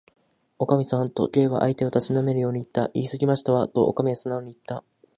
[0.57, 2.85] 「おかみさん」と、Ｋ は相手をたしなめるようにいった。
[2.97, 4.83] 「いいすぎましたわ」と、おかみはすなおにいった。